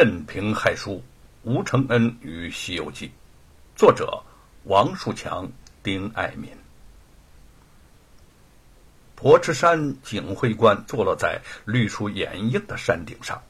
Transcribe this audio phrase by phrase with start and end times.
[0.00, 1.04] 镇平害书，
[1.42, 3.08] 吴承恩与《西游记》，
[3.76, 4.22] 作者
[4.64, 5.46] 王树强、
[5.82, 6.48] 丁爱民。
[9.14, 13.42] 婆池山景会观坐落在绿树掩映的山顶上，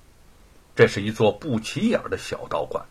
[0.74, 2.84] 这是一座不起眼的小道观。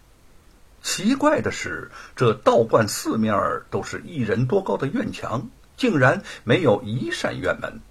[0.82, 3.36] 奇怪的是，这道观四面
[3.70, 7.82] 都是一人多高的院墙，竟然没有一扇院门。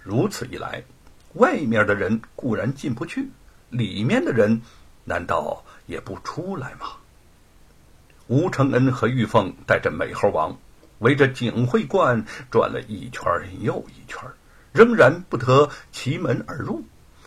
[0.00, 0.84] 如此一来，
[1.32, 3.28] 外面的人固然进不去，
[3.68, 4.62] 里面的人。
[5.04, 6.92] 难道也不出来吗？
[8.28, 10.56] 吴承恩和玉凤带着美猴王，
[11.00, 13.24] 围着景会观转了一圈
[13.60, 14.20] 又一圈，
[14.72, 16.82] 仍然不得其门而入，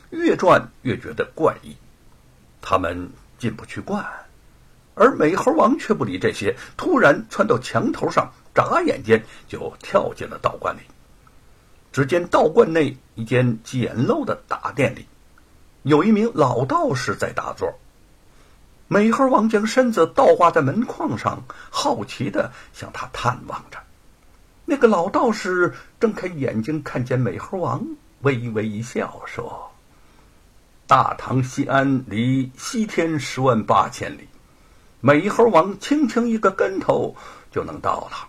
[0.09, 1.75] 越转越觉得怪异。
[2.61, 4.03] 他们进不去观，
[4.95, 10.81] 而美猴王却不理这些，突然窜到墙头上，眨眼间就跳进了道观里。
[11.91, 15.05] 只见道观内一间简陋的大殿里。
[15.85, 17.71] 有一名老道士在打坐，
[18.87, 23.77] 美猴王将身子倒挂在门框上，好奇的向他探望着。
[24.65, 27.85] 那个老道士睁开眼睛，看见美猴王，
[28.21, 29.71] 微微一笑，说
[30.89, 34.27] ：“大唐西安离西天十万八千里，
[35.01, 37.15] 美猴王轻轻一个跟头
[37.51, 38.27] 就能到了。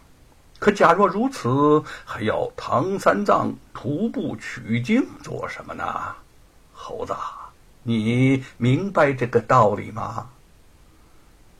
[0.58, 6.14] 可假若如此，还要唐三藏徒步取经做什么呢？
[6.74, 7.16] 猴子。”
[7.88, 10.28] 你明白这个道理吗？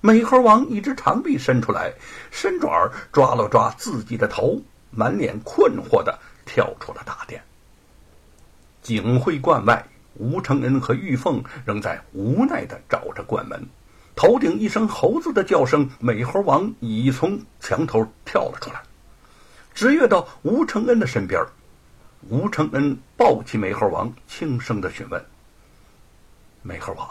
[0.00, 1.92] 美猴王一只长臂伸出来，
[2.32, 4.60] 伸爪抓了抓自己的头，
[4.90, 7.40] 满脸困惑的跳出了大殿。
[8.82, 13.64] 景会观外，吴承恩和玉凤仍在无奈的找着关门。
[14.16, 18.82] 头顶一声猴子的叫声，美猴王已从墙头跳了出来，
[19.72, 21.40] 直跃到吴承恩的身边。
[22.28, 25.24] 吴承恩抱起美猴王，轻声的询问。
[26.66, 27.08] 美猴王，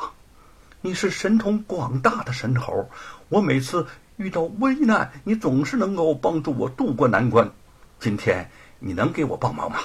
[0.81, 2.89] 你是神通广大的神猴，
[3.29, 7.49] 我每次遇到危难，你总是能够帮助我渡过难关。
[7.97, 9.79] 今天你能给我帮忙吗？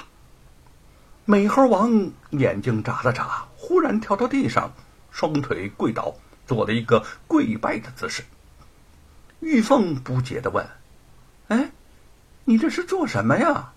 [1.23, 4.73] 美猴王眼睛眨了眨，忽然跳到地上，
[5.09, 6.13] 双腿跪倒，
[6.45, 8.23] 做了一个跪拜的姿势。
[9.39, 10.67] 玉凤不解的问
[11.47, 11.71] ：“哎，
[12.43, 13.71] 你这是做什么呀？”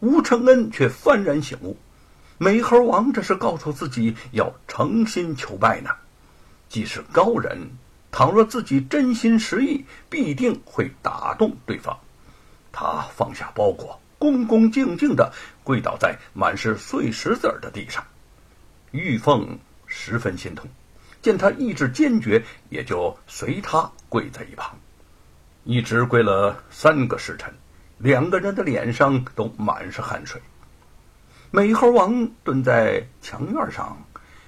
[0.00, 1.78] 吴承恩却幡然醒悟。
[2.42, 5.90] 美猴王这是告诉自己要诚心求拜呢，
[6.68, 7.56] 既是高人，
[8.10, 11.96] 倘若自己真心实意，必定会打动对方。
[12.72, 15.32] 他放下包裹，恭恭敬敬的
[15.62, 18.04] 跪倒在满是碎石子儿的地上。
[18.90, 20.68] 玉凤十分心痛，
[21.22, 24.76] 见他意志坚决，也就随他跪在一旁，
[25.62, 27.54] 一直跪了三个时辰，
[27.98, 30.42] 两个人的脸上都满是汗水。
[31.54, 34.02] 美猴王蹲在墙院上，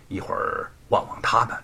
[0.09, 1.55] 一会儿望望他们，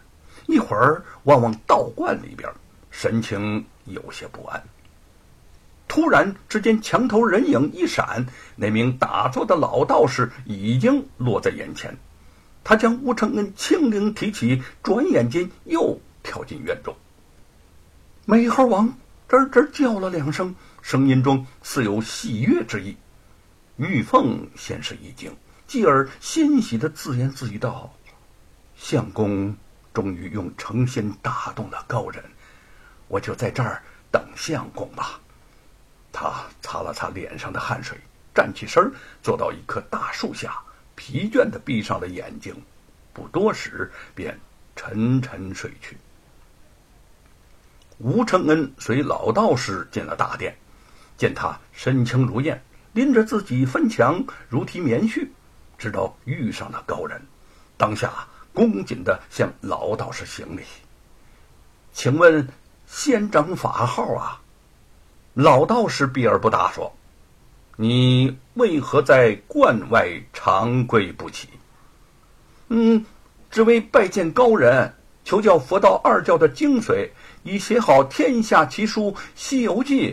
[0.46, 2.46] 一会儿望望道观里边，
[2.90, 4.62] 神情有些不安。
[5.88, 11.96] 突然，之间墙头人影一闪，那名打坐的老道士已经落在眼前。
[12.62, 16.94] 他将吴承恩轻灵提起，转眼间又跳进院中。
[18.26, 18.92] 美猴王
[19.26, 22.94] 吱吱叫了两声，声音中似有喜悦之意。
[23.80, 25.34] 玉凤先是一惊，
[25.66, 27.90] 继而欣喜的自言自语道
[28.76, 29.56] ：“相公
[29.94, 32.22] 终于用诚心打动了高人，
[33.08, 35.18] 我就在这儿等相公吧。”
[36.12, 37.96] 他擦了擦脸上的汗水，
[38.34, 38.92] 站起身，
[39.22, 40.60] 坐到一棵大树下，
[40.94, 42.54] 疲倦的闭上了眼睛，
[43.14, 44.38] 不多时便
[44.76, 45.96] 沉沉睡去。
[47.96, 50.54] 吴承恩随老道士进了大殿，
[51.16, 52.62] 见他身轻如燕。
[52.92, 55.28] 拎着自己分墙如提棉絮，
[55.78, 57.20] 直到遇上了高人，
[57.76, 58.12] 当下
[58.52, 60.62] 恭谨的向老道士行礼。
[61.92, 62.48] 请问
[62.86, 64.40] 仙长法号啊？
[65.34, 66.92] 老道士避而不答，说
[67.76, 71.48] ：“你为何在观外长跪不起？”
[72.68, 73.04] 嗯，
[73.50, 74.92] 只为拜见高人，
[75.24, 77.08] 求教佛道二教的精髓，
[77.44, 80.10] 以写好天下奇书《西游记》。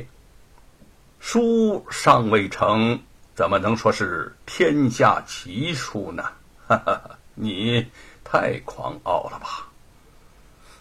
[1.20, 3.02] 书尚未成，
[3.36, 6.24] 怎么能说是天下奇书呢？
[6.68, 7.02] 哈哈，
[7.34, 7.88] 你
[8.24, 9.68] 太狂傲了吧！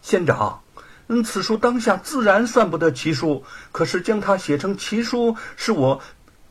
[0.03, 0.63] 仙长，
[1.09, 6.01] 嗯，此书当下自然算不得奇书，可是将它写成奇书，是我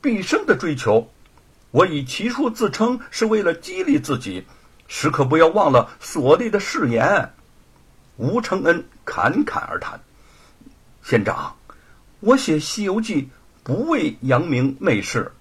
[0.01, 1.09] 毕生的追求。
[1.71, 4.45] 我以奇书自称，是为了激励自己，
[4.88, 7.33] 时刻不要忘了所立的誓言。
[8.17, 10.01] 吴承恩侃侃而谈
[11.03, 11.55] ：“仙长，
[12.21, 13.23] 我写《西游记》。”
[13.65, 15.31] 不为扬名媚世，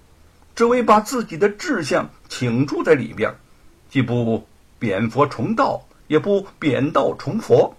[0.55, 3.35] 只为把自己的志向倾注在里边，
[3.87, 4.47] 既不
[4.79, 7.77] 贬佛崇道，也不贬道崇佛。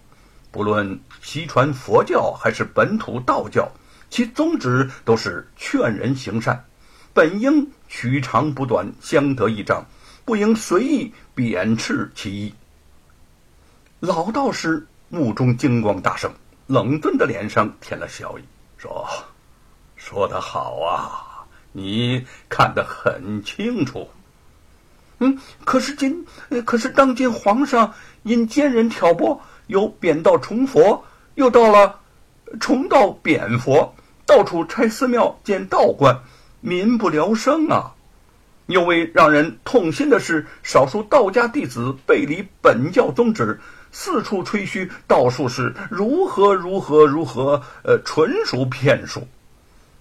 [0.52, 3.68] 不论西传佛教还是本土道教，
[4.08, 6.64] 其宗旨都是劝人行善，
[7.12, 9.84] 本应取长补短，相得益彰，
[10.24, 12.54] 不应随意贬斥其意。
[13.98, 16.32] 老道士目中金光大盛，
[16.68, 18.42] 冷峻的脸上添了笑意，
[18.78, 19.04] 说
[20.08, 24.08] ：“说得好啊，你看得很清楚。
[25.18, 26.24] 嗯，可是今，
[26.64, 27.92] 可是当今皇上
[28.22, 31.04] 因奸人挑拨。”由贬道崇佛，
[31.34, 31.98] 又到了
[32.60, 33.92] 崇道贬佛，
[34.24, 36.16] 到处拆寺庙建道观，
[36.60, 37.92] 民不聊生啊！
[38.66, 43.60] 尤为让人痛心的是，少数道家弟子背离本教宗旨，
[43.90, 49.26] 四处吹嘘道术是如何如何如何，呃，纯属骗术。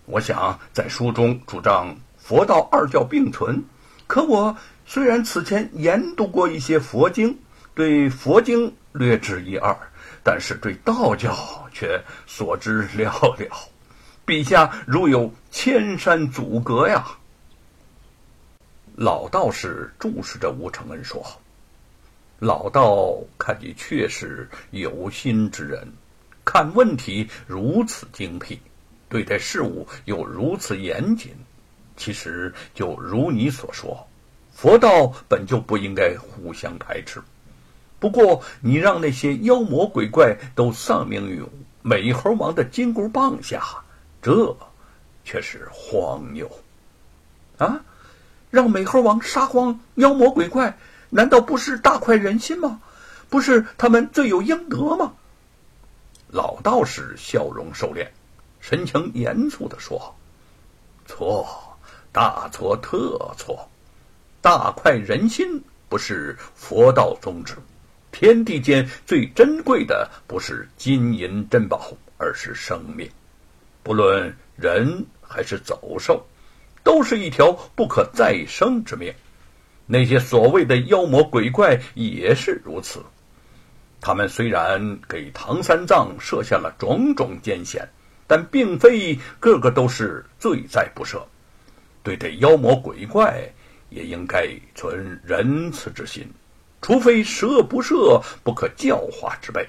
[0.05, 3.63] 我想在书中主张佛道二教并存，
[4.07, 4.55] 可我
[4.85, 7.37] 虽然此前研读过一些佛经，
[7.73, 8.73] 对佛经。
[8.97, 9.77] 略知一二，
[10.23, 11.35] 但是对道教
[11.73, 13.45] 却所知寥寥。
[14.25, 17.05] 陛下如有千山阻隔呀！
[18.95, 21.21] 老道士注视着吴承恩说
[22.39, 25.85] ：“老道看你确实有心之人，
[26.45, 28.57] 看问题如此精辟，
[29.09, 31.33] 对待事物又如此严谨。
[31.97, 34.07] 其实就如你所说，
[34.53, 37.21] 佛道本就不应该互相排斥。”
[37.97, 41.41] 不过，你让那些妖魔鬼怪都丧命于
[41.81, 43.63] 美猴王的金箍棒下，
[44.21, 44.55] 这
[45.23, 46.51] 却是荒谬
[47.57, 47.81] 啊！
[48.51, 50.77] 让美猴王杀光妖魔鬼怪，
[51.09, 52.81] 难道不是大快人心吗？
[53.29, 55.13] 不是他们罪有应得吗？
[56.27, 58.09] 老道士笑容收敛，
[58.67, 60.15] 神情严肃地说
[61.05, 61.47] ：“错，
[62.11, 63.69] 大错特错！
[64.41, 67.53] 大快人心不是佛道宗旨。”
[68.11, 73.07] 天地间最珍贵的不是金银珍宝，而是生命。
[73.83, 76.25] 不论人还是走兽，
[76.83, 79.13] 都是一条不可再生之命。
[79.85, 83.03] 那些所谓的妖魔鬼怪也是如此。
[84.01, 87.87] 他们虽然给唐三藏设下了种种艰险，
[88.27, 91.21] 但并非个个都是罪在不赦。
[92.03, 93.41] 对这妖魔鬼怪，
[93.89, 96.27] 也应该存仁慈之心。
[96.81, 99.67] 除非十恶不赦、不可教化之辈，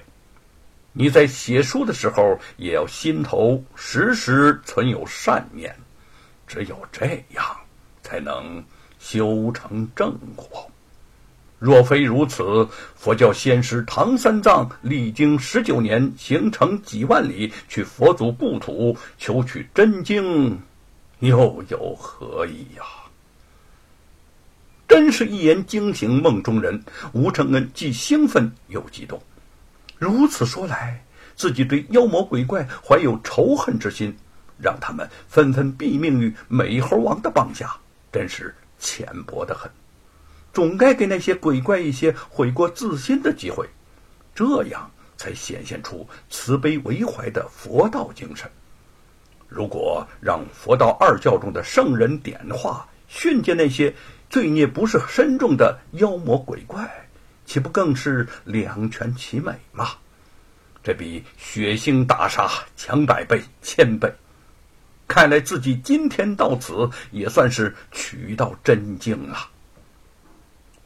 [0.93, 5.75] 你在写书的时候也要心头时时存有善念，
[6.45, 7.43] 只有这样，
[8.03, 8.63] 才能
[8.99, 10.69] 修成正果。
[11.59, 20.59] 若非如此，佛教先师唐三藏历经十九年，行程几万里去佛祖故土求取真经，
[21.19, 22.83] 又有何意呀？
[24.87, 26.81] 真是一言惊醒梦中人。
[27.11, 29.19] 吴承恩既兴奋又激动。
[29.97, 31.03] 如此说来，
[31.35, 34.15] 自己对妖魔鬼怪怀有仇恨之心，
[34.61, 37.75] 让他们纷纷毙命于美猴王的棒下，
[38.11, 39.69] 真是浅薄的很。
[40.53, 43.67] 总该给那些鬼怪一些悔过自新的机会，
[44.33, 48.49] 这样才显现出慈悲为怀的佛道精神。
[49.47, 53.93] 如果让佛道二教中的圣人点化训诫那些，
[54.29, 57.07] 罪孽不是深重的妖魔鬼怪，
[57.45, 59.91] 岂不更是两全其美吗？
[60.83, 64.13] 这比血腥大杀强百倍、千倍。
[65.07, 69.37] 看来自己今天到此，也算是取到真经了。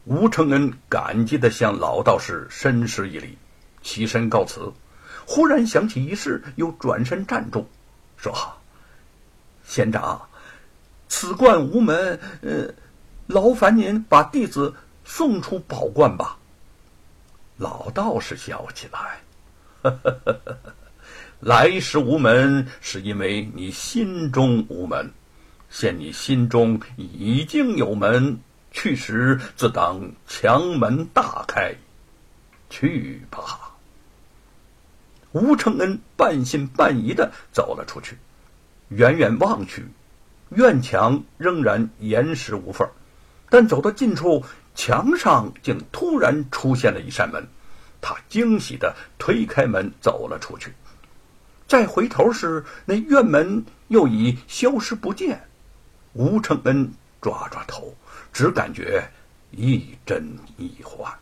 [0.04, 3.38] 吴承恩感激地向老道士深施一礼，
[3.82, 4.72] 起身告辞。
[5.26, 7.66] 忽然想起一事，又转身站住，
[8.16, 8.34] 说
[9.64, 10.20] ：“仙长，
[11.08, 12.68] 此观无门，呃。”
[13.28, 16.36] 劳烦您把弟子送出宝观吧。
[17.56, 19.20] 老道士笑起来，
[19.80, 20.74] 呵呵呵呵呵，
[21.38, 25.06] 来时无门，是因为你心中无门；
[25.70, 28.38] 现你心中已经有门，
[28.72, 31.74] 去时自当强门大开。
[32.68, 33.70] 去吧。
[35.32, 38.16] 吴承恩半信半疑的走了出去，
[38.88, 39.86] 远远望去，
[40.48, 42.88] 院墙仍然严实无缝。
[43.50, 47.46] 但走到近处，墙上竟突然出现了一扇门，
[48.00, 50.72] 他惊喜的推开门走了出去。
[51.68, 55.48] 再回头时，那院门又已消失不见。
[56.14, 57.94] 吴承恩抓抓头，
[58.32, 59.08] 只感觉
[59.52, 61.21] 一真一幻。